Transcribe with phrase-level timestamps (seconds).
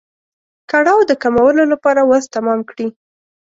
[0.71, 2.87] کړاو د کمولو لپاره وس تمام کړي.